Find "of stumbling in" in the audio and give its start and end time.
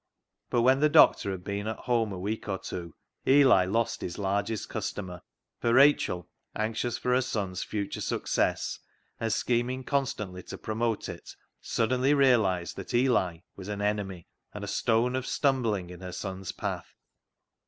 15.15-15.99